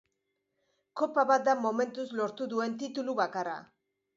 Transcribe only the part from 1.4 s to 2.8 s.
da momentuz lortu duen